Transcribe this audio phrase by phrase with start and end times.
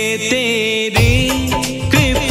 [0.00, 1.12] तेरी
[1.92, 2.29] कृपा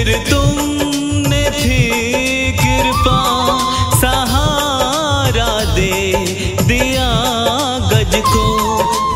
[0.00, 0.18] फिर
[1.52, 3.18] थी कृपा,
[4.00, 5.92] सहारा दे
[6.68, 7.08] दिया
[7.90, 8.46] गज को,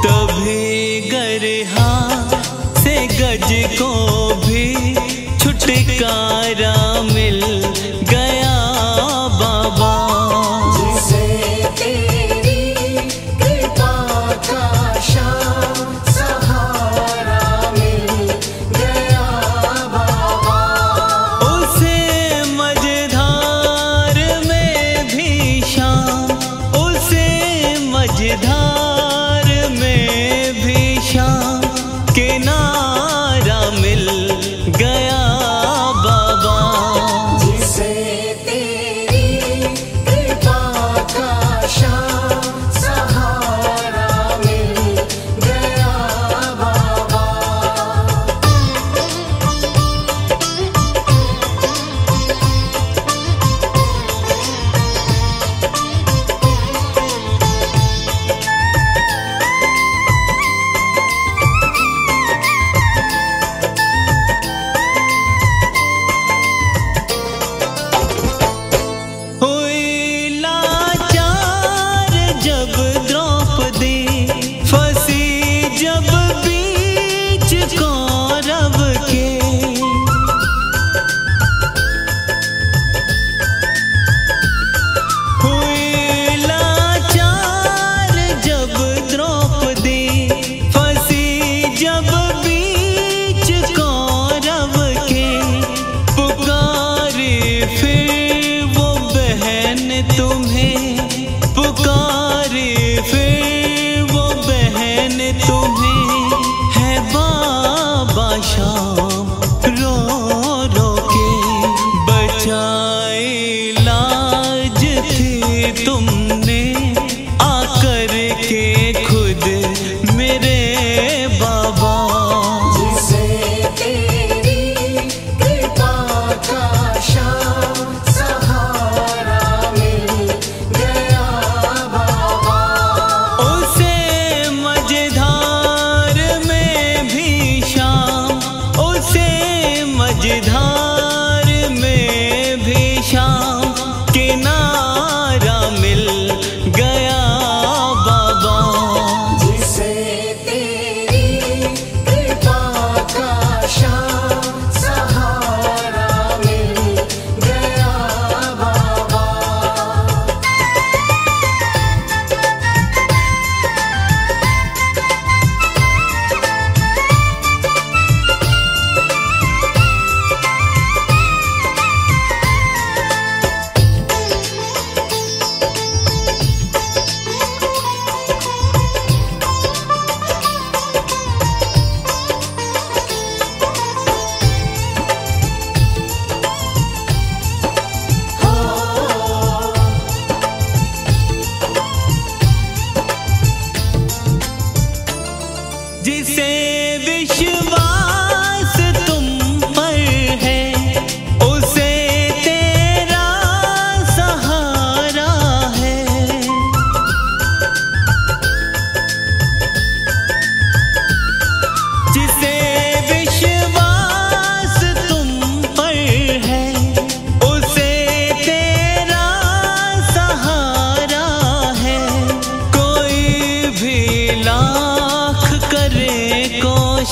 [0.04, 1.88] तभी गरहा
[2.82, 3.90] से गज को
[4.44, 4.94] भी
[5.38, 6.76] छुटकारा
[7.12, 7.40] मिल
[8.10, 8.13] गया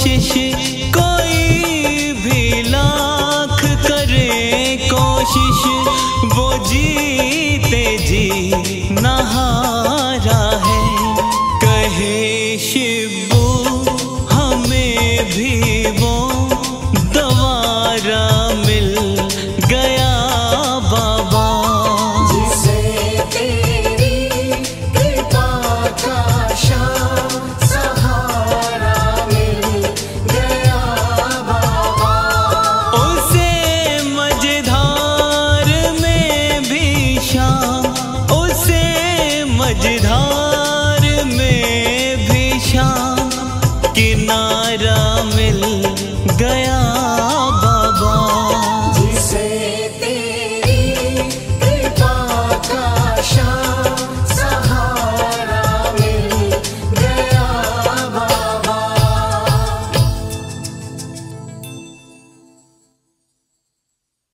[0.03, 0.72] xixi.